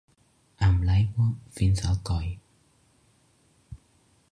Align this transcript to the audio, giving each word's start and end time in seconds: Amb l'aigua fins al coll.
Amb 0.67 0.85
l'aigua 0.89 1.25
fins 1.59 1.83
al 1.91 2.01
coll. 2.11 2.33